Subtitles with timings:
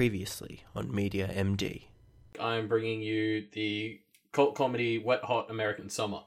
[0.00, 1.82] Previously on Media MD.
[2.40, 4.00] I'm bringing you the
[4.32, 6.20] cult comedy Wet Hot American Summer.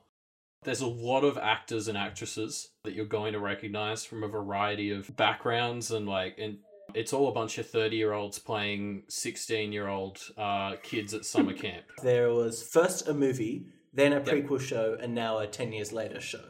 [0.61, 4.91] There's a lot of actors and actresses that you're going to recognize from a variety
[4.91, 6.59] of backgrounds and like and
[6.93, 11.25] it's all a bunch of 30 year olds playing 16 year old uh, kids at
[11.25, 11.85] summer camp.
[12.03, 16.21] There was first a movie, then a prequel show, and now a 10 years later
[16.21, 16.45] show.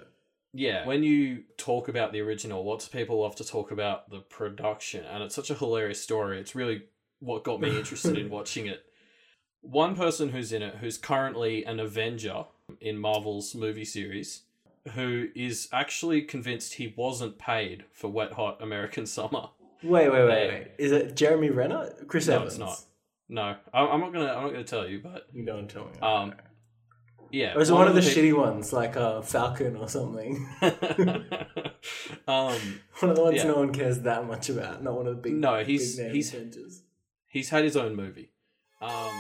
[0.54, 4.20] Yeah, when you talk about the original, lots of people love to talk about the
[4.20, 6.40] production, and it's such a hilarious story.
[6.40, 6.84] It's really
[7.24, 8.84] what got me interested in watching it.
[9.62, 12.46] One person who's in it, who's currently an Avenger
[12.82, 14.42] in Marvel's movie series,
[14.94, 19.50] who is actually convinced he wasn't paid for Wet Hot American Summer.
[19.82, 20.68] Wait, wait, wait, wait.
[20.78, 21.94] Is it Jeremy Renner?
[22.08, 22.54] Chris No, Evans?
[22.54, 22.82] it's not.
[23.30, 24.28] No, I'm not gonna.
[24.34, 25.92] I'm not gonna tell you, but You don't tell me.
[26.02, 26.34] um,
[27.32, 27.56] yeah.
[27.56, 30.46] or is it one of the shitty ones, like uh, Falcon or something?
[30.62, 30.76] um,
[33.00, 33.44] one of the ones Yeah.
[33.46, 34.84] no one cares that much about.
[34.84, 35.34] Not one of the big.
[35.36, 36.82] No, he's- big he's- Avengers.
[37.34, 38.32] He's had his own movie.
[38.80, 39.12] Um,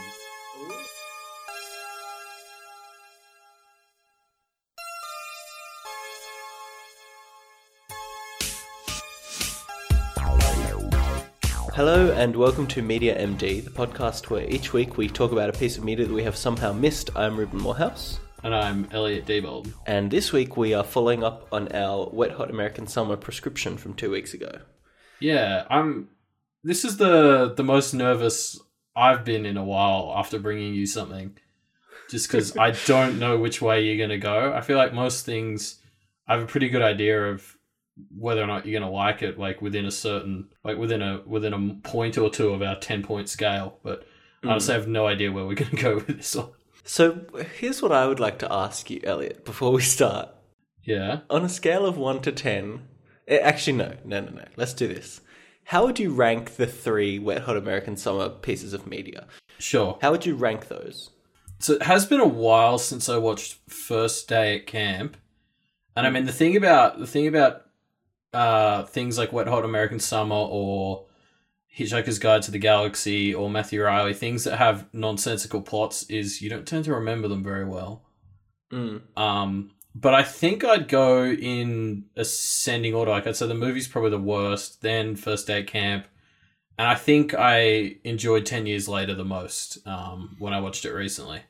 [11.75, 15.53] Hello and welcome to Media MD, the podcast where each week we talk about a
[15.53, 17.09] piece of media that we have somehow missed.
[17.15, 19.73] I'm Reuben Morehouse, and I'm Elliot Diebold.
[19.87, 23.93] and this week we are following up on our Wet Hot American Summer prescription from
[23.95, 24.59] two weeks ago.
[25.19, 26.09] Yeah, I'm.
[26.63, 28.59] This is the the most nervous
[28.95, 31.37] I've been in a while after bringing you something,
[32.09, 34.53] just because I don't know which way you're gonna go.
[34.53, 35.81] I feel like most things,
[36.27, 37.57] I have a pretty good idea of
[38.15, 41.53] whether or not you're gonna like it, like within a certain, like within a within
[41.53, 43.79] a point or two of our ten point scale.
[43.83, 44.05] But
[44.43, 46.51] I honestly have no idea where we're gonna go with this one.
[46.85, 47.25] So
[47.57, 50.29] here's what I would like to ask you, Elliot, before we start.
[50.83, 51.21] Yeah.
[51.29, 52.81] On a scale of 1 to 10,
[53.27, 54.45] eh, actually, no, no, no, no.
[54.57, 55.21] Let's do this.
[55.65, 59.27] How would you rank the three Wet Hot American Summer pieces of media?
[59.59, 59.97] Sure.
[60.01, 61.09] How would you rank those?
[61.59, 65.15] So it has been a while since I watched First Day at Camp,
[65.95, 67.65] and I mean the thing about the thing about
[68.33, 71.05] uh, things like Wet Hot American Summer or
[71.77, 76.49] Hitchhiker's Guide to the Galaxy or Matthew Reilly, things that have nonsensical plots, is you
[76.49, 78.03] don't tend to remember them very well.
[78.71, 79.01] Mm.
[79.17, 83.11] Um, but I think I'd go in ascending order.
[83.11, 86.05] Like I'd say the movie's probably the worst, then First Day at Camp,
[86.77, 90.93] and I think I enjoyed Ten Years Later the most um, when I watched it
[90.93, 91.41] recently.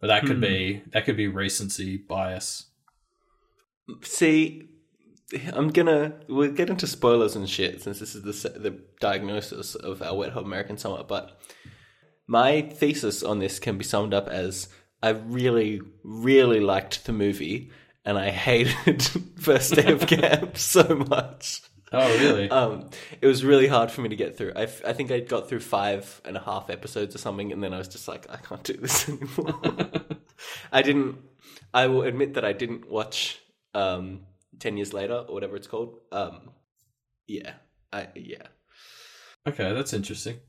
[0.00, 0.42] But that could Hmm.
[0.42, 2.66] be that could be recency bias.
[4.02, 4.68] See,
[5.52, 10.02] I'm gonna we'll get into spoilers and shit since this is the the diagnosis of
[10.02, 11.02] our Wet Hot American Summer.
[11.04, 11.38] But
[12.26, 14.68] my thesis on this can be summed up as
[15.02, 17.70] I really, really liked the movie,
[18.04, 19.02] and I hated
[19.40, 21.62] First Day of Camp so much.
[21.92, 22.50] Oh, really?
[22.50, 24.52] Um, it was really hard for me to get through.
[24.56, 27.62] I, f- I think I got through five and a half episodes or something, and
[27.62, 29.60] then I was just like, I can't do this anymore.
[30.72, 31.18] I didn't.
[31.72, 33.40] I will admit that I didn't watch
[33.74, 34.26] um,
[34.58, 36.00] ten years later or whatever it's called.
[36.12, 36.50] Um,
[37.26, 37.54] yeah,
[37.92, 38.48] I yeah
[39.46, 40.40] okay, that's interesting.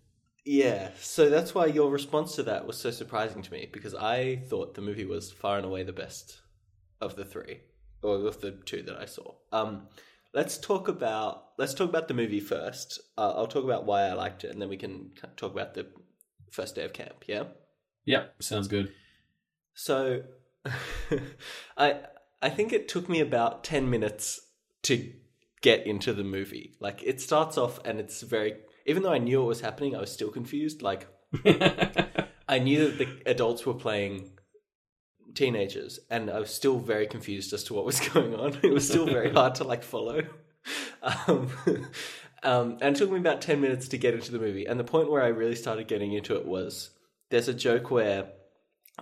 [0.45, 0.89] yeah.
[0.99, 4.75] So that's why your response to that was so surprising to me because I thought
[4.75, 6.39] the movie was far and away the best
[7.01, 7.61] of the three
[8.01, 9.35] or of the two that I saw.
[9.51, 9.88] Um,
[10.33, 13.00] let's talk about let's talk about the movie first.
[13.17, 15.88] Uh, I'll talk about why I liked it, and then we can talk about the
[16.51, 17.23] first day of camp.
[17.28, 17.45] Yeah.
[18.05, 18.94] Yep, sounds good.
[19.73, 20.22] So,
[21.78, 22.01] I
[22.41, 24.39] I think it took me about ten minutes
[24.84, 25.11] to
[25.61, 26.75] get into the movie.
[26.79, 30.00] Like it starts off and it's very even though I knew what was happening, I
[30.00, 30.81] was still confused.
[30.84, 31.07] Like
[32.47, 34.29] I knew that the adults were playing
[35.35, 38.57] teenagers, and I was still very confused as to what was going on.
[38.63, 40.22] It was still very hard to like follow.
[41.28, 41.51] Um,
[42.44, 44.66] um, and it took me about ten minutes to get into the movie.
[44.66, 46.90] And the point where I really started getting into it was
[47.29, 48.29] there's a joke where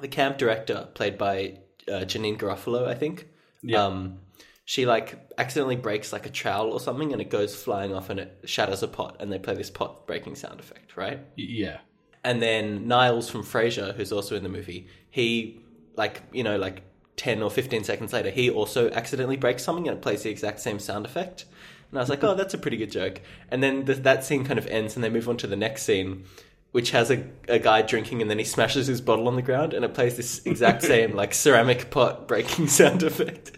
[0.02, 3.28] the camp director, played by uh, Janeane Garofalo, I think,
[3.62, 3.86] Yeah.
[3.86, 4.20] um,
[4.66, 8.20] she like accidentally breaks like a trowel or something, and it goes flying off and
[8.20, 11.22] it shatters a pot, and they play this pot breaking sound effect, right?
[11.38, 11.78] yeah.
[12.26, 15.62] And then Niles from Frasier, who's also in the movie, he
[15.96, 16.82] like you know like
[17.16, 20.60] ten or fifteen seconds later, he also accidentally breaks something and it plays the exact
[20.60, 21.46] same sound effect.
[21.92, 23.22] And I was like, oh, that's a pretty good joke.
[23.52, 25.84] And then th- that scene kind of ends, and they move on to the next
[25.84, 26.24] scene,
[26.72, 29.76] which has a, a guy drinking, and then he smashes his bottle on the ground,
[29.76, 33.52] and it plays this exact same like ceramic pot breaking sound effect.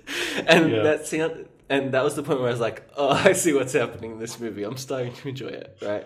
[0.48, 0.84] And Yeah.
[0.84, 3.72] that sound, and that was the point where I was like, oh, I see what's
[3.72, 4.64] happening in this movie.
[4.64, 6.06] I'm starting to enjoy it, right?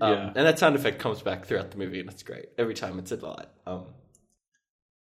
[0.00, 0.26] Um, Yeah.
[0.36, 2.46] And that sound effect comes back throughout the movie, and it's great.
[2.56, 3.48] Every time it's a delight.
[3.66, 3.84] Um,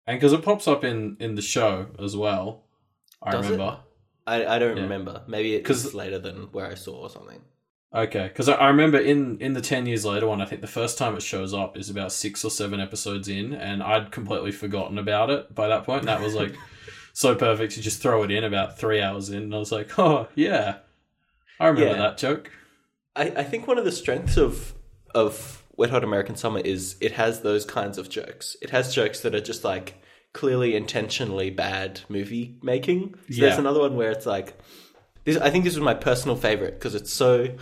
[0.07, 2.63] And because it pops up in in the show as well.
[3.21, 3.51] I Does it?
[3.51, 3.79] remember.
[4.25, 4.83] I, I don't Yeah.
[4.83, 5.23] remember.
[5.27, 7.41] Maybe it's later than where I saw or something.
[7.93, 10.67] Okay, because I, I remember in in the ten years later one, I think the
[10.67, 14.51] first time it shows up is about six or seven episodes in, and I'd completely
[14.51, 16.03] forgotten about it by that point.
[16.03, 16.53] That was like
[17.13, 19.97] so perfect to just throw it in about three hours in, and I was like,
[19.97, 20.79] oh yeah,
[21.59, 21.97] I remember Yeah.
[21.97, 22.51] that joke.
[23.15, 24.73] I, I think one of the strengths of
[25.15, 28.57] of Wet Hot American Summer is it has those kinds of jokes.
[28.61, 30.01] It has jokes that are just like
[30.33, 33.15] clearly intentionally bad movie making.
[33.31, 34.57] So there's another one where it's like
[35.23, 35.37] this.
[35.37, 37.55] I think this was my personal favorite because it's so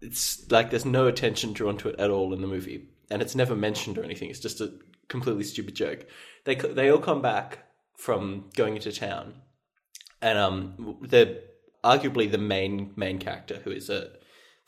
[0.00, 3.34] it's like there's no attention drawn to it at all in the movie, and it's
[3.34, 4.28] never mentioned or anything.
[4.28, 4.72] It's just a
[5.08, 6.06] completely stupid joke.
[6.44, 7.60] They they all come back
[7.96, 9.34] from going into town,
[10.20, 11.38] and um, they're
[11.82, 14.10] arguably the main main character who is a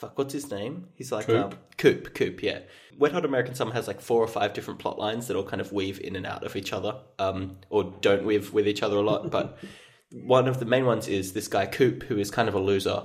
[0.01, 0.19] fuck.
[0.19, 0.89] What's his name?
[0.95, 1.45] He's like Coop?
[1.45, 2.15] um, Coop.
[2.15, 2.43] Coop.
[2.43, 2.61] Yeah.
[2.99, 5.61] Wet Hot American Summer has like four or five different plot lines that all kind
[5.61, 8.97] of weave in and out of each other, um, or don't weave with each other
[8.97, 9.59] a lot, but.
[10.13, 13.05] One of the main ones is this guy Coop, who is kind of a loser,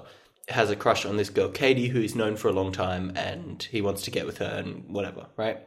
[0.49, 3.61] has a crush on this girl Katie, who he's known for a long time, and
[3.61, 5.59] he wants to get with her and whatever, right?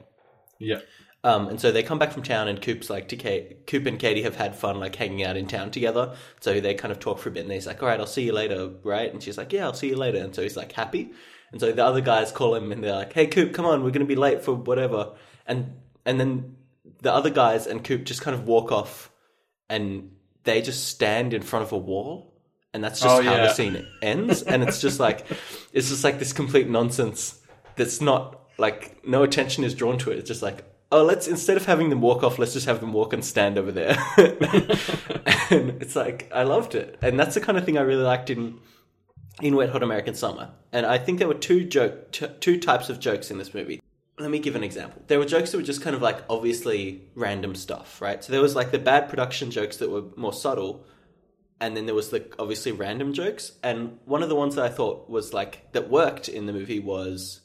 [0.58, 0.80] Yeah,
[1.28, 3.98] Um, and so they come back from town, and Coop's like to Kate, Coop and
[3.98, 6.14] Katie have had fun like hanging out in town together.
[6.40, 8.24] So they kind of talk for a bit, and he's like, "All right, I'll see
[8.24, 9.12] you later," right?
[9.12, 11.12] And she's like, "Yeah, I'll see you later." And so he's like happy.
[11.52, 13.90] And so the other guys call him, and they're like, "Hey, Coop, come on, we're
[13.90, 15.12] going to be late for whatever."
[15.46, 15.74] And
[16.06, 16.56] and then
[17.02, 19.10] the other guys and Coop just kind of walk off,
[19.68, 20.12] and
[20.44, 22.34] they just stand in front of a wall.
[22.72, 24.42] And that's just Oh, how the scene ends.
[24.42, 25.26] And it's just like,
[25.72, 27.40] it's just like this complete nonsense
[27.76, 30.18] that's not like no attention is drawn to it.
[30.18, 32.92] It's just like, oh, let's instead of having them walk off, let's just have them
[32.92, 33.96] walk and stand over there.
[34.16, 38.30] and it's like I loved it, and that's the kind of thing I really liked
[38.30, 38.58] in
[39.40, 40.50] in Wet Hot American Summer.
[40.72, 43.80] And I think there were two joke t- two types of jokes in this movie.
[44.18, 45.02] Let me give an example.
[45.06, 48.22] There were jokes that were just kind of like obviously random stuff, right?
[48.22, 50.84] So there was like the bad production jokes that were more subtle,
[51.60, 53.52] and then there was the obviously random jokes.
[53.62, 56.80] And one of the ones that I thought was like that worked in the movie
[56.80, 57.40] was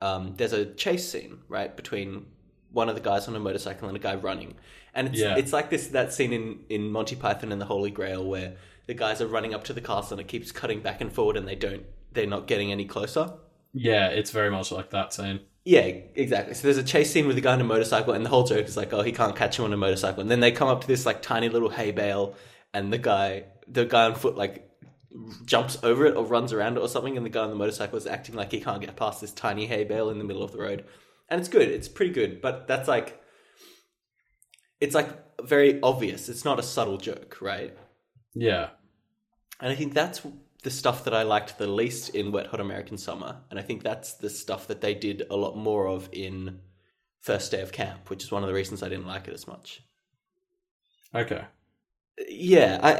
[0.00, 2.26] um, there's a chase scene right between
[2.74, 4.54] one of the guys on a motorcycle and a guy running,
[4.94, 5.36] and it's Yeah.
[5.36, 8.56] it's like this that scene in in Monty Python and the Holy Grail where
[8.86, 11.36] the guys are running up to the castle and it keeps cutting back and forward
[11.38, 13.32] and they don't they're not getting any closer.
[13.72, 15.40] yeah, it's very much like that scene.
[15.64, 15.80] Yeah,
[16.14, 16.52] exactly.
[16.54, 18.66] So there's a chase scene with a guy on a motorcycle, and the whole joke
[18.66, 20.20] is like, oh, he can't catch him on a motorcycle.
[20.20, 22.34] And then they come up to this like tiny little hay bale,
[22.74, 24.68] and the guy, the guy on foot, like
[25.46, 27.96] jumps over it or runs around it or something, and the guy on the motorcycle
[27.96, 30.52] is acting like he can't get past this tiny hay bale in the middle of
[30.52, 30.84] the road.
[31.34, 31.66] And it's good.
[31.68, 33.20] It's pretty good, but that's like,
[34.80, 35.08] it's like
[35.42, 36.28] very obvious.
[36.28, 37.76] It's not a subtle joke, right?
[38.36, 38.68] Yeah,
[39.60, 40.24] And I think that's
[40.62, 43.38] the stuff that I liked the least in Wet Hot American Summer.
[43.50, 46.60] And I think that's the stuff that they did a lot more of in
[47.20, 49.48] First Day of Camp, which is one of the reasons I didn't like it as
[49.48, 49.82] much.
[51.16, 51.46] okay.
[52.28, 52.92] Yeah, I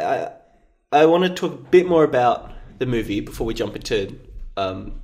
[0.96, 2.50] I, I want to talk a bit more about
[2.80, 4.18] the movie before we jump into
[4.56, 5.02] um,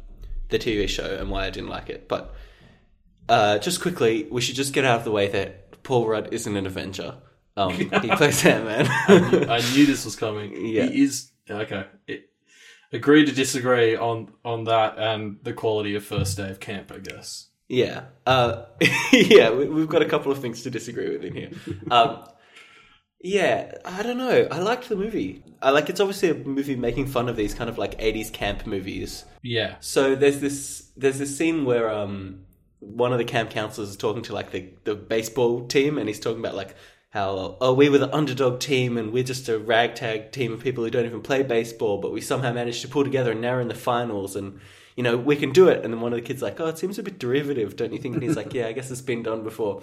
[0.48, 2.08] the TV show and why I didn't like it.
[2.08, 2.34] But
[3.30, 6.56] uh, just quickly, we should just get out of the way that Paul Rudd isn't
[6.56, 7.14] an Avenger.
[7.56, 7.84] Um, he
[8.16, 8.86] plays Ant Man.
[9.48, 10.66] I knew this was coming.
[10.66, 10.86] Yeah.
[10.86, 11.86] He is okay.
[12.06, 12.28] It,
[12.92, 16.92] agree to disagree on on that and the quality of first day of camp.
[16.92, 17.46] I guess.
[17.68, 18.64] Yeah, uh,
[19.12, 21.50] yeah, we, we've got a couple of things to disagree with in here.
[21.88, 22.24] Um,
[23.20, 24.48] yeah, I don't know.
[24.50, 25.44] I liked the movie.
[25.62, 28.66] I like it's obviously a movie making fun of these kind of like '80s camp
[28.66, 29.24] movies.
[29.42, 29.76] Yeah.
[29.78, 32.46] So there's this there's this scene where um
[32.80, 36.20] one of the camp counselors is talking to like the the baseball team, and he's
[36.20, 36.74] talking about like
[37.10, 40.84] how oh we were the underdog team and we're just a ragtag team of people
[40.84, 43.60] who don't even play baseball, but we somehow managed to pull together and now we're
[43.60, 44.60] in the finals and.
[44.96, 45.82] You know, we can do it.
[45.82, 47.98] And then one of the kids like, oh, it seems a bit derivative, don't you
[47.98, 48.14] think?
[48.14, 49.80] And he's like, yeah, I guess it's been done before.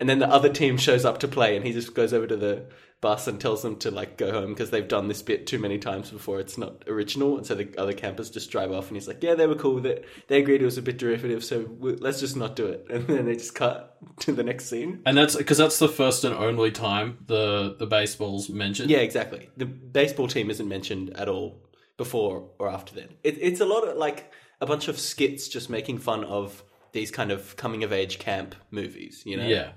[0.00, 2.36] And then the other team shows up to play, and he just goes over to
[2.36, 2.66] the
[3.00, 5.78] bus and tells them to like go home because they've done this bit too many
[5.78, 6.40] times before.
[6.40, 8.88] It's not original, and so the other campers just drive off.
[8.88, 10.04] And he's like, "Yeah, they were cool with it.
[10.28, 13.06] They agreed it was a bit derivative, so we, let's just not do it." And
[13.06, 15.02] then they just cut to the next scene.
[15.06, 18.90] And that's because that's the first and only time the the baseball's mentioned.
[18.90, 19.50] Yeah, exactly.
[19.56, 21.62] The baseball team isn't mentioned at all
[21.96, 23.08] before or after then.
[23.22, 27.10] It, it's a lot of like a bunch of skits just making fun of these
[27.10, 29.22] kind of coming of age camp movies.
[29.24, 29.46] You know?
[29.46, 29.70] Yeah.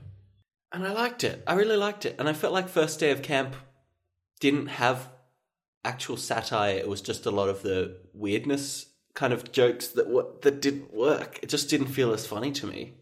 [0.74, 1.44] And I liked it.
[1.48, 2.16] I really liked it.
[2.18, 3.56] And I felt like First Day of Camp
[4.40, 5.10] didn't have
[5.84, 6.76] actual satire.
[6.78, 10.94] It was just a lot of the weirdness kind of jokes that w- that didn't
[10.94, 11.40] work.
[11.42, 12.94] It just didn't feel as funny to me.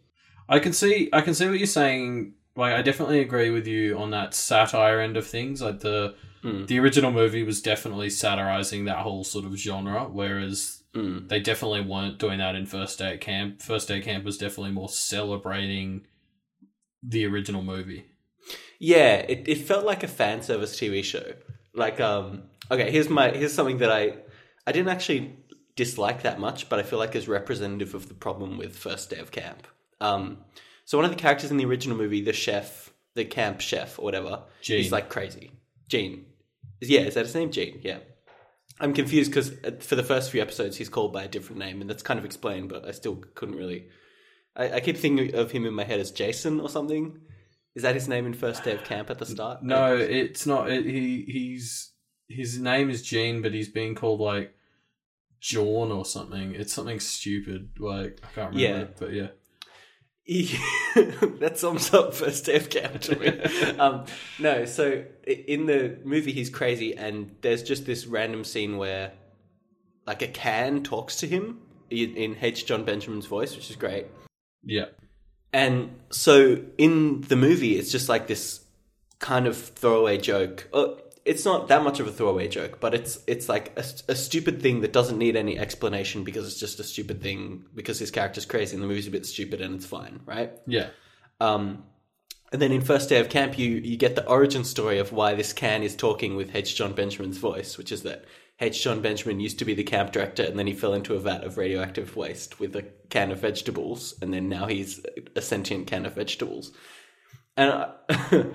[0.48, 2.34] I can see I can see what you're saying.
[2.56, 5.62] Like I definitely agree with you on that satire end of things.
[5.62, 6.68] Like the Mm.
[6.68, 11.28] the original movie was definitely satirizing that whole sort of genre, whereas Mm.
[11.28, 13.62] they definitely weren't doing that in First Day at Camp.
[13.62, 16.08] First Day at Camp was definitely more celebrating
[17.04, 18.06] the original movie.
[18.80, 21.34] Yeah, it, it felt like a fan service TV show.
[21.74, 24.18] Like, um, okay, here's my here's something that I
[24.66, 25.36] I didn't actually
[25.76, 29.18] dislike that much, but I feel like is representative of the problem with first day
[29.18, 29.68] of camp.
[30.02, 30.40] Um,
[30.86, 34.04] so one of the characters in the original movie, the chef, the camp chef or
[34.04, 34.78] whatever, Gene.
[34.78, 35.52] he's like crazy.
[35.88, 36.26] Gene,
[36.82, 37.52] yeah, is that his name?
[37.52, 38.00] Gene, yeah.
[38.80, 39.52] I'm confused because
[39.84, 42.26] for the first few episodes he's called by a different name, and that's kind of
[42.26, 43.88] explained, but I still couldn't really.
[44.56, 47.20] I, I keep thinking of him in my head as Jason or something.
[47.76, 49.64] Is that his name in first day of camp at the start?
[49.64, 50.70] No, it's not.
[50.70, 51.92] It, he he's
[52.28, 54.54] his name is Gene, but he's being called like
[55.40, 56.56] John or something.
[56.56, 57.70] It's something stupid.
[57.80, 58.58] Like I can't remember.
[58.58, 58.82] Yeah.
[58.82, 59.28] it, but yeah.
[61.40, 63.30] that sums up first day of camp to me.
[63.80, 64.06] um,
[64.38, 69.14] no, so in the movie he's crazy, and there's just this random scene where,
[70.06, 72.68] like, a can talks to him in, in H.
[72.68, 74.06] John Benjamin's voice, which is great.
[74.64, 74.86] Yeah.
[75.52, 78.62] And so in the movie, it's just like this
[79.20, 80.68] kind of throwaway joke.
[80.74, 80.90] Uh,
[81.26, 84.62] it's not that much of a throwaway joke, but it's it's like a, a stupid
[84.62, 88.46] thing that doesn't need any explanation because it's just a stupid thing because his character's
[88.46, 90.52] crazy and the movie's a bit stupid and it's fine, right?
[90.66, 90.90] Yeah.
[91.40, 91.84] Um,
[92.52, 95.36] and then in first day of camp, you you get the origin story of why
[95.36, 96.76] this can is talking with H.
[96.76, 98.26] John Benjamin's voice, which is that
[98.62, 98.84] H.
[98.84, 101.44] John Benjamin used to be the camp director, and then he fell into a vat
[101.44, 106.06] of radioactive waste with a can of vegetables, and then now he's a sentient can
[106.06, 106.72] of vegetables.
[107.56, 107.94] And I,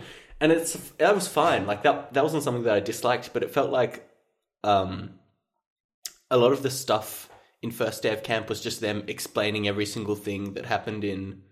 [0.40, 1.66] and it's that was fine.
[1.66, 4.08] Like that that wasn't something that I disliked, but it felt like
[4.62, 5.14] um,
[6.30, 7.30] a lot of the stuff
[7.62, 11.42] in first day of camp was just them explaining every single thing that happened in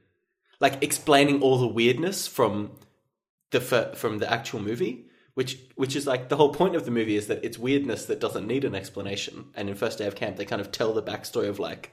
[0.61, 2.73] like explaining all the weirdness from
[3.51, 7.17] the from the actual movie which which is like the whole point of the movie
[7.17, 10.37] is that it's weirdness that doesn't need an explanation and in first day of camp
[10.37, 11.93] they kind of tell the backstory of like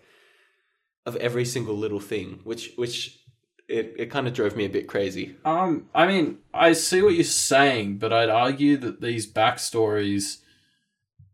[1.05, 3.19] of every single little thing which which
[3.67, 7.13] it, it kind of drove me a bit crazy Um, I mean, I see what
[7.13, 10.39] you're saying, but I'd argue that these backstories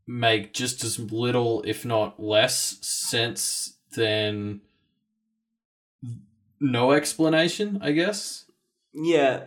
[0.06, 4.60] make just as little, if not less, sense than
[6.60, 7.80] no explanation.
[7.82, 8.46] I guess.
[8.94, 9.46] yeah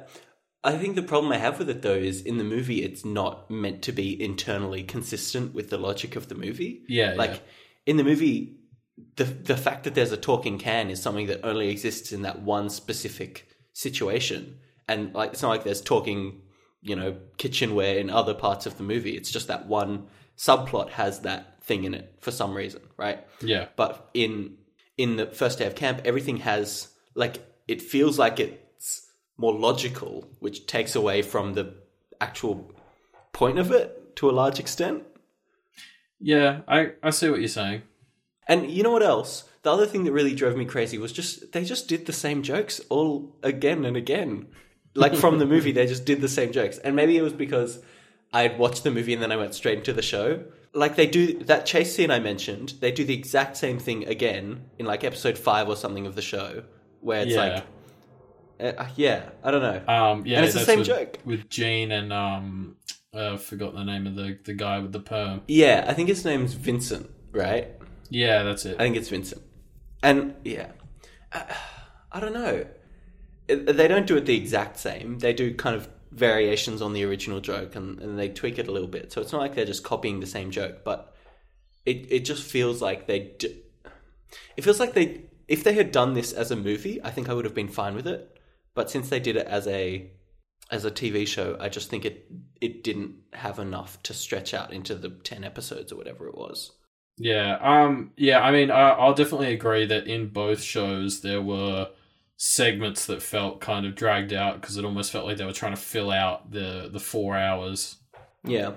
[0.65, 3.51] i think the problem i have with it though is in the movie it's not
[3.51, 7.15] meant to be internally consistent with the logic of the movie Yeah.
[7.17, 7.39] like yeah.
[7.87, 8.57] in the movie
[9.17, 12.43] the the fact that there's a talking can is something that only exists in that
[12.43, 16.43] one specific situation and like it's not like there's talking
[16.83, 21.21] you know kitchenware in other parts of the movie it's just that one subplot has
[21.21, 23.67] that thing in it for some reason right Yeah.
[23.77, 24.57] but in
[24.97, 27.39] in the first day of camp everything has like
[27.69, 28.59] it feels like it's
[29.39, 31.75] more logical which takes away from the
[32.21, 32.71] actual
[33.33, 35.05] point of it to a large extent
[36.21, 36.61] Yeah.
[36.67, 37.83] I I see what you're saying.
[38.47, 39.45] And you know what else?
[39.63, 42.43] The other thing that really drove me crazy was just they just did the same
[42.43, 44.47] jokes all again and again.
[44.95, 46.79] Like from the movie, they just did the same jokes.
[46.79, 47.79] And maybe it was because
[48.33, 50.43] I'd watched the movie and then I went straight into the show.
[50.75, 54.65] Like they do that chase scene I mentioned, they do the exact same thing again
[54.79, 56.65] in like episode five or something of the show,
[57.01, 57.45] where it's Yeah.
[57.55, 57.65] like,
[58.61, 59.93] uh, yeah, I don't know.
[59.93, 60.27] Um.
[60.27, 60.39] Yeah.
[60.39, 61.19] And it's the same with, joke.
[61.25, 62.77] with Gene and um.
[63.15, 65.41] Uh, forgot the name of the the guy with the perm.
[65.49, 67.69] yeah, I think his name's Vincent, right?
[68.11, 68.77] Yeah, that's it.
[68.79, 69.43] I think it's Vincent.
[70.03, 70.69] And yeah,
[71.33, 71.57] I,
[72.13, 72.67] I don't know.
[73.47, 75.19] They don't do it the exact same.
[75.21, 78.73] They do kind of variations on the original joke and, and they tweak it a
[78.73, 79.13] little bit.
[79.13, 81.15] So it's not like they're just copying the same joke, but
[81.87, 83.33] it, it just feels like they.
[83.39, 83.63] D-
[84.57, 85.23] it feels like they.
[85.47, 87.95] If they had done this as a movie, I think I would have been fine
[87.95, 88.38] with it.
[88.79, 90.09] But since they did it as a
[90.71, 92.31] as a TV show, I just think it
[92.61, 96.71] it didn't have enough to stretch out into the ten episodes or whatever it was.
[97.17, 97.59] Yeah.
[97.61, 98.13] Um.
[98.17, 98.41] Yeah.
[98.41, 101.89] I mean, I, I'll definitely agree that in both shows there were
[102.37, 105.75] segments that felt kind of dragged out because it almost felt like they were trying
[105.75, 107.97] to fill out the the four hours.
[108.45, 108.75] Yeah.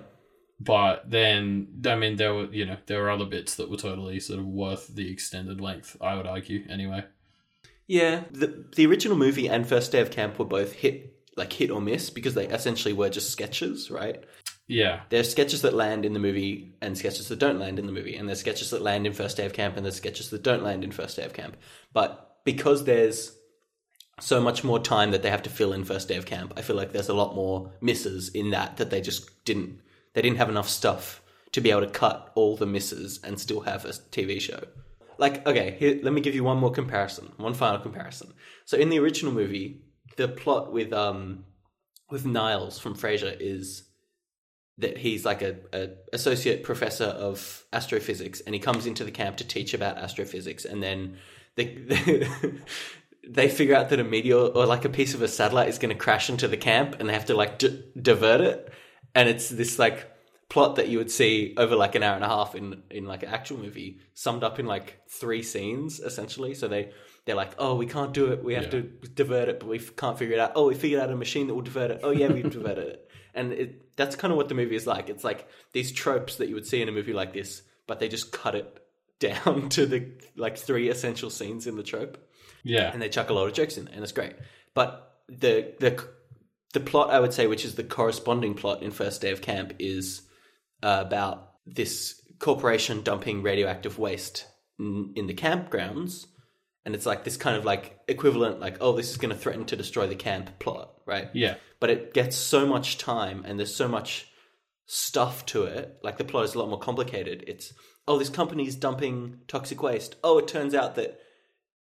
[0.60, 4.20] But then, I mean, there were you know there were other bits that were totally
[4.20, 5.96] sort of worth the extended length.
[6.01, 7.03] I would argue, anyway.
[7.91, 11.69] Yeah, the the original movie and First Day of Camp were both hit like hit
[11.69, 14.24] or miss because they essentially were just sketches, right?
[14.65, 15.01] Yeah.
[15.10, 18.15] There's sketches that land in the movie and sketches that don't land in the movie,
[18.15, 20.63] and there's sketches that land in First Day of Camp and there's sketches that don't
[20.63, 21.57] land in First Day of Camp.
[21.91, 23.33] But because there's
[24.21, 26.62] so much more time that they have to fill in First Day of Camp, I
[26.62, 29.81] feel like there's a lot more misses in that that they just didn't
[30.13, 31.21] they didn't have enough stuff
[31.51, 34.63] to be able to cut all the misses and still have a TV show.
[35.22, 38.34] Like, okay, here, let me give you one more comparison, one final comparison.
[38.66, 39.84] So in the original movie,
[40.18, 41.46] the plot with um
[42.10, 43.84] with Niles from Frasier is
[44.80, 49.38] that he's like a, a associate professor of astrophysics and he comes into the camp
[49.38, 51.18] to teach about astrophysics and then
[51.56, 51.86] they
[53.30, 55.96] they figure out that a meteor or like a piece of a satellite is going
[55.96, 58.74] to crash into the camp and they have to like d- divert it
[59.13, 60.11] and it's this like
[60.51, 63.24] plot that you would see over like an hour and a half in in like
[63.24, 66.53] an actual movie summed up in like three scenes essentially.
[66.53, 66.91] So they
[67.25, 68.43] they're like, oh, we can't do it.
[68.43, 68.70] We have Yeah.
[68.72, 68.81] to
[69.22, 70.51] divert it, but we f- can't figure it out.
[70.55, 72.00] Oh, we figured out a machine that will divert it.
[72.03, 73.10] Oh yeah, we've diverted it.
[73.34, 75.08] And it, that's kind of what the movie is like.
[75.10, 78.10] It's like these tropes that you would see in a movie like this, but they
[78.10, 78.67] just cut it
[79.20, 82.17] down to the like three essential scenes in the trope
[82.63, 82.91] Yeah.
[82.91, 84.34] and they chuck a lot of jokes in there, and it's great.
[84.74, 84.89] But
[85.29, 85.91] the the
[86.74, 89.74] the plot, I would say, which is the corresponding plot in First Day of Camp,
[89.79, 90.24] is
[90.82, 94.46] about this corporation dumping radioactive waste
[94.80, 96.26] in, in the campgrounds,
[96.86, 99.66] and it's like this kind of like equivalent, like oh, this is going to threaten
[99.66, 101.30] to destroy the camp plot, right?
[101.34, 101.56] Yeah.
[101.80, 104.28] But it gets so much time, and there's so much
[104.88, 106.00] stuff to it.
[106.04, 107.44] Like the plot is a lot more complicated.
[107.48, 107.74] It's
[108.08, 110.16] oh, this company is dumping toxic waste.
[110.24, 111.20] Oh, it turns out that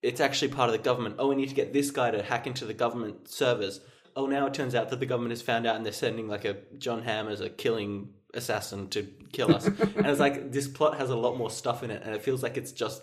[0.02, 1.16] it's actually part of the government.
[1.18, 3.80] Oh, we need to get this guy to hack into the government servers.
[4.14, 6.44] Oh, now it turns out that the government has found out and they're sending like
[6.44, 9.66] a Jon Hamm as a killing assassin to kill us.
[9.66, 12.42] and it's like this plot has a lot more stuff in it, and it feels
[12.42, 13.02] like it's just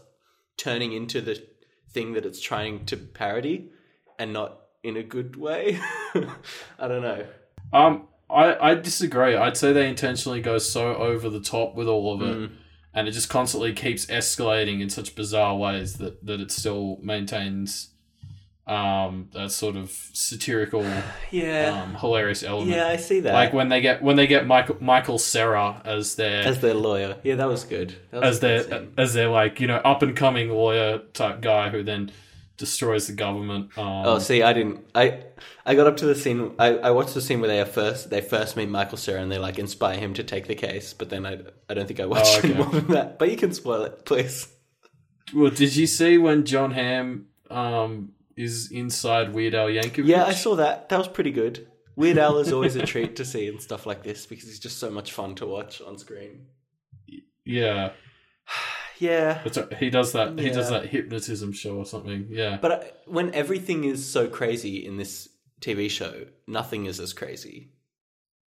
[0.57, 1.41] turning into the
[1.91, 3.69] thing that it's trying to parody,
[4.17, 5.79] and not in a good way.
[6.79, 7.25] I don't know.
[7.73, 9.35] Um, I, I disagree.
[9.35, 12.51] I'd say they intentionally go so over the top with all of it, Mm.
[12.93, 17.89] and it just constantly keeps escalating in such bizarre ways that, that it still maintains
[18.67, 20.83] um that sort of satirical,
[21.31, 22.71] Yeah, um, hilarious element.
[22.71, 23.33] yeah, I see that.
[23.33, 27.17] Like when they get when they get Michael Michael Cera as their as their lawyer,
[27.23, 27.95] yeah, that was good.
[28.11, 31.69] That was as their as their like you know up and coming lawyer type guy
[31.69, 32.11] who then
[32.57, 33.77] destroys the government.
[33.77, 34.79] Um, Oh, see, I didn't.
[34.95, 35.23] I
[35.65, 36.53] I got up to the scene.
[36.57, 39.31] I, I watched the scene where they are first they first meet Michael Cera and
[39.31, 40.91] they like inspire him to take the case.
[40.93, 41.37] But then I
[41.69, 42.53] I don't think I watched Oh, okay.
[42.53, 43.19] any more than that.
[43.19, 44.47] But you can spoil it, please.
[45.35, 50.05] Well, did you see when Jon Hamm um, is inside Weird Al Yankovic?
[50.07, 50.89] Yeah, I saw that.
[50.89, 51.67] That was pretty good.
[51.95, 54.77] Weird Al is always a treat to see and stuff like this because he's just
[54.79, 56.47] so much fun to watch on screen.
[57.45, 57.91] Yeah,
[58.97, 60.39] Yeah, a- he does that.
[60.39, 62.27] He does that hypnotism show or something.
[62.29, 65.27] Yeah, but I, when everything is so crazy in this
[65.61, 67.71] TV show, nothing is as crazy.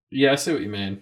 [0.09, 1.01] yeah, I see what you mean.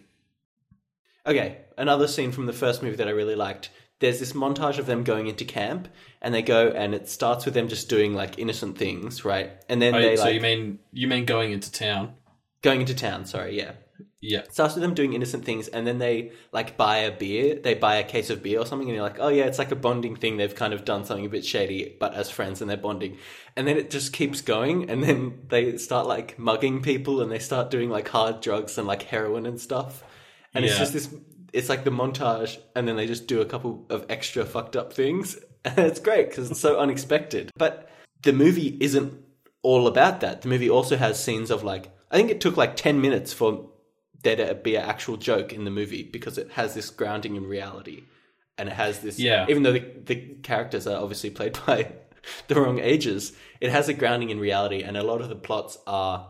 [1.28, 3.70] Okay, another scene from the first movie that I really liked.
[4.00, 5.88] There's this montage of them going into camp,
[6.22, 9.52] and they go, and it starts with them just doing like innocent things, right?
[9.70, 12.14] And then Oh, they so like you mean you mean going into town?
[12.62, 13.26] going into town.
[13.26, 13.74] Sorry, yeah.
[14.20, 17.60] Yeah, It starts with them doing innocent things, and then they like buy a beer.
[17.64, 19.72] They buy a case of beer or something, and you're like, oh yeah, it's like
[19.72, 20.38] a bonding thing.
[20.38, 23.18] They've kind of done something a bit shady, but as friends, and they're bonding.
[23.56, 27.38] And then it just keeps going, and then they start like mugging people, and they
[27.40, 30.04] start doing like hard drugs and like heroin and stuff.
[30.56, 31.14] And it's just this.
[31.54, 34.94] It's like the montage, and then they just do a couple of extra fucked up
[34.94, 37.52] things, and it's great because it's so unexpected.
[37.58, 37.90] But
[38.24, 39.22] the movie isn't
[39.62, 40.42] all about that.
[40.42, 43.70] The movie also has scenes of like I think it took like ten minutes for
[44.24, 47.46] there to be an actual joke in the movie because it has this grounding in
[47.46, 48.04] reality,
[48.58, 49.20] and it has this.
[49.20, 49.46] Yeah.
[49.50, 51.92] Even though the, the characters are obviously played by
[52.48, 55.78] the wrong ages, it has a grounding in reality, and a lot of the plots
[55.86, 56.30] are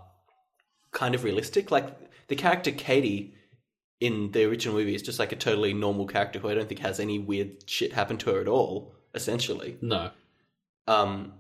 [0.92, 1.72] kind of realistic.
[1.72, 1.88] Like
[2.28, 3.35] the character Katie
[4.00, 6.82] in the original movie is just like a totally normal character who I don't think
[6.82, 8.96] has any weird shit happen to her at all.
[9.14, 10.12] Essentially, no.
[10.88, 11.34] um,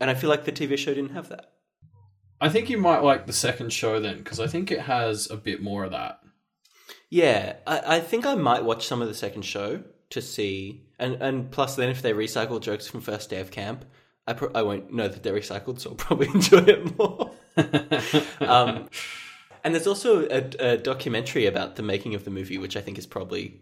[0.00, 1.52] and I feel like the TV show didn't have that.
[2.40, 5.36] I think you might like the second show then because I think it has a
[5.36, 6.18] bit more of that.
[7.08, 11.14] Yeah, I, I think I might watch some of the second show to see, and
[11.22, 13.84] and plus then if they recycle jokes from first day of camp,
[14.26, 17.30] I pro- I won't know that they're recycled, so I'll probably enjoy it more.
[18.40, 18.88] um,
[19.64, 22.98] and there's also a, a documentary about the making of the movie, which I think
[22.98, 23.60] is probably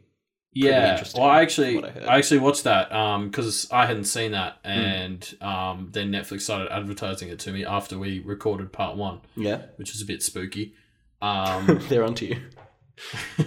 [0.52, 2.14] Yeah, interesting, well, I actually, I.
[2.14, 2.88] I, actually watched that
[3.24, 4.70] because I hadn't seen that, Hmm.
[4.70, 9.62] and um, then Netflix started advertising it to me after we recorded part one, yeah
[9.76, 10.74] which was a bit spooky.
[11.22, 12.40] Um, they're onto you.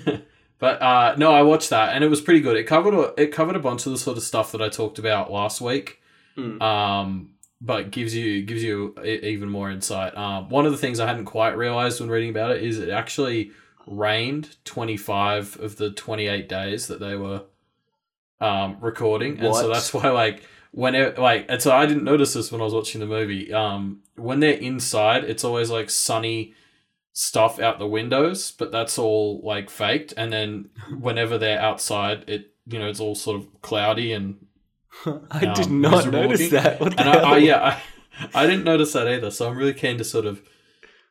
[0.60, 2.56] but uh, no, I watched that, and it was pretty good.
[2.56, 5.00] It covered a, it covered a bunch of the sort of stuff that I talked
[5.00, 6.00] about last week,
[6.38, 6.62] Mm.
[6.62, 7.30] um,
[7.66, 10.16] but gives you gives you even more insight.
[10.18, 12.90] Um, one of the things I hadn't quite realized when reading about it is it
[12.90, 13.52] actually
[13.88, 17.44] rained twenty five of the twenty eight days that they were
[18.42, 22.34] um, recording, and so that's why like when it like and so I didn't notice
[22.34, 23.54] this when I was watching the movie.
[23.54, 26.54] Um, when they're inside, it's always like sunny
[27.14, 30.14] stuff out the windows, but that's all like faked.
[30.18, 34.46] And then whenever they're outside, it you know it's all sort of cloudy and
[35.32, 36.80] I did Um, not notice that.
[36.80, 37.32] What the and I?
[37.34, 37.80] I yeah
[38.34, 39.32] I, I didn't notice that either.
[39.32, 40.42] So I'm really keen to sort of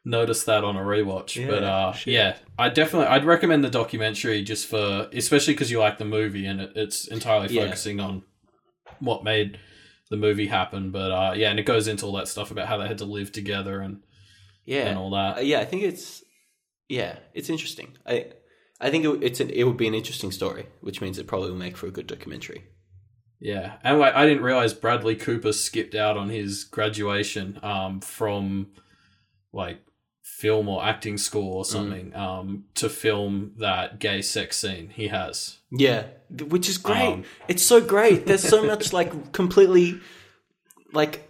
[0.05, 1.47] notice that on a rewatch.
[1.49, 2.15] but Yeah, uh, shit.
[2.15, 6.47] yeah, I definitely I'd recommend the documentary just for especially because you like the movie
[6.47, 7.65] and it, it's entirely Yeah.
[7.65, 8.23] focusing on
[9.01, 9.59] what made
[10.11, 10.91] the movie happen.
[10.91, 13.05] But uh, yeah, and it goes into all that stuff about how they had to
[13.05, 14.01] live together and
[14.65, 15.39] yeah, and all that.
[15.39, 16.23] Uh, yeah, I think it's
[16.89, 17.97] yeah, it's interesting.
[18.07, 18.27] I
[18.81, 21.51] I think it, it's an, it would be an interesting story, which means it probably
[21.51, 22.65] will make for a good documentary.
[23.43, 28.69] Yeah, and like I didn't realize Bradley Cooper skipped out on his graduation um, from
[29.53, 29.81] like
[30.23, 35.59] film or acting school or something um, to film that gay sex scene he has.
[35.73, 37.15] Yeah, which is great.
[37.15, 38.27] Um, it's so great.
[38.27, 39.99] There's so much like completely,
[40.93, 41.29] like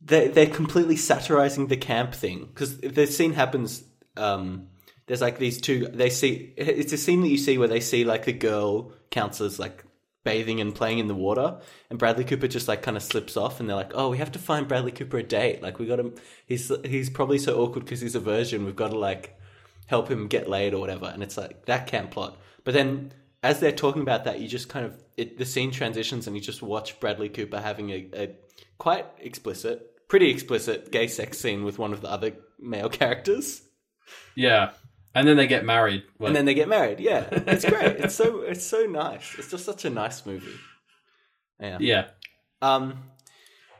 [0.00, 3.82] they they're completely satirizing the camp thing because the scene happens.
[4.16, 4.68] Um,
[5.08, 5.88] there's like these two.
[5.88, 9.58] They see it's a scene that you see where they see like the girl counselors
[9.58, 9.84] like
[10.24, 11.58] bathing and playing in the water,
[11.90, 14.32] and Bradley Cooper just like kind of slips off, and they're like, "Oh, we have
[14.32, 15.62] to find Bradley Cooper a date.
[15.62, 16.14] Like we got him.
[16.46, 18.64] He's he's probably so awkward because he's a virgin.
[18.64, 19.38] We've got to like."
[19.86, 21.06] help him get laid or whatever.
[21.06, 22.38] And it's like that camp plot.
[22.64, 26.26] But then as they're talking about that, you just kind of it, the scene transitions
[26.26, 28.36] and you just watch Bradley Cooper having a, a
[28.78, 33.62] quite explicit, pretty explicit gay sex scene with one of the other male characters,
[34.34, 34.70] Yeah,
[35.14, 36.04] and then they get married.
[36.18, 37.00] Like, and then they get married.
[37.00, 37.96] Yeah, it's great.
[38.04, 39.34] it's so it's so nice.
[39.38, 40.54] It's just such a nice movie.
[41.60, 41.78] Yeah.
[41.80, 42.04] yeah,
[42.60, 42.98] Um.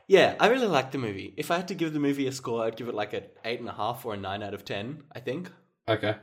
[0.07, 1.33] Yeah, I really like the movie.
[1.37, 3.59] If I had to give the movie a score, I'd give it like an eight
[3.61, 5.03] and a half or a nine out of ten.
[5.13, 5.49] I think.
[5.87, 6.15] okay.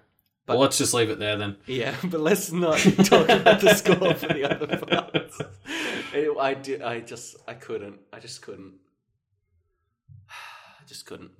[0.46, 1.56] But- well, let's just leave it there then.
[1.66, 5.38] Yeah, but let's not talk about the score for the other parts.
[6.12, 6.82] It- I did.
[6.82, 7.36] I just.
[7.46, 8.00] I couldn't.
[8.12, 8.74] I just couldn't.
[10.28, 11.30] I just couldn't.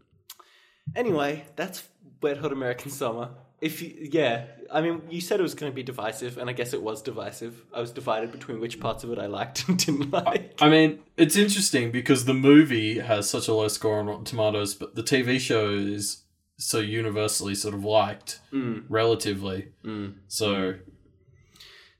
[0.94, 1.83] Anyway, that's
[2.22, 3.30] Wet Hot American Summer.
[3.61, 6.55] If you, yeah, I mean, you said it was going to be divisive, and I
[6.55, 7.62] guess it was divisive.
[7.75, 10.55] I was divided between which parts of it I liked and didn't like.
[10.62, 14.75] I mean, it's interesting because the movie has such a low score on Rotten Tomatoes,
[14.75, 16.23] but the TV show is
[16.57, 19.68] so universally sort of liked, Mm, relatively.
[19.85, 20.14] mm.
[20.29, 20.77] So,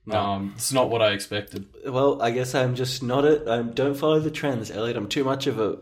[0.07, 0.17] No.
[0.19, 1.67] um, it's not what I expected.
[1.85, 3.43] Well, I guess I'm just not a.
[3.51, 4.97] I don't follow the trends, Elliot.
[4.97, 5.77] I'm too much of a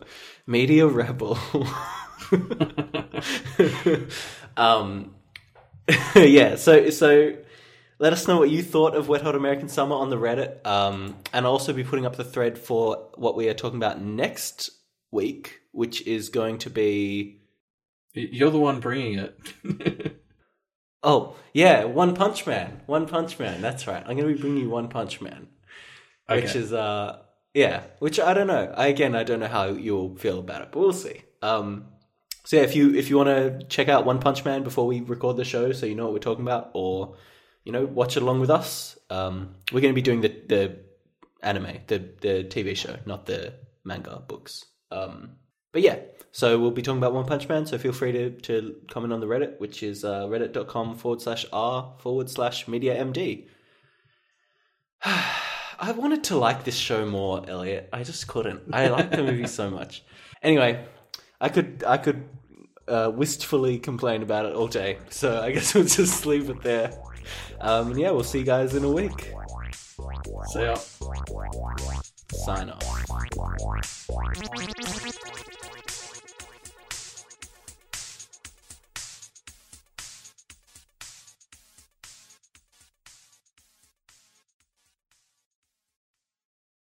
[0.46, 1.38] media rebel.
[4.58, 5.16] um,
[6.16, 6.56] yeah.
[6.56, 7.36] So so,
[8.00, 11.16] let us know what you thought of Wet Hot American Summer on the Reddit, um,
[11.34, 14.70] and I'll also be putting up the thread for what we are talking about next
[15.12, 17.42] week, which is going to be.
[18.14, 20.16] You're the one bringing it.
[21.02, 22.82] Oh yeah, One Punch Man.
[22.86, 23.62] One Punch Man.
[23.62, 24.04] That's right.
[24.06, 25.48] I'm going to be bringing you One Punch Man.
[26.30, 27.20] which is uh
[27.54, 30.72] yeah which i don't know I, again i don't know how you'll feel about it
[30.72, 31.86] but we'll see um
[32.46, 35.02] so yeah if you if you want to check out one punch man before we
[35.02, 37.16] record the show so you know what we're talking about or
[37.64, 40.78] you know watch it along with us um we're going to be doing the the
[41.42, 45.32] anime the the tv show not the manga books um
[45.72, 45.98] but yeah
[46.32, 49.20] so we'll be talking about one punch man so feel free to to comment on
[49.20, 53.48] the reddit which is uh, reddit.com forward slash r forward slash media md
[55.82, 57.88] I wanted to like this show more, Elliot.
[57.94, 58.64] I just couldn't.
[58.74, 60.04] I like the movie so much.
[60.44, 60.86] Anyway,
[61.42, 62.24] I could I could
[62.88, 64.98] uh, wistfully complain about it all day.
[65.10, 66.92] So I guess we'll just leave it there.
[67.62, 69.34] Um, and yeah, we'll see you guys in a week.
[70.50, 70.76] So, yeah.
[72.32, 73.10] Sign off.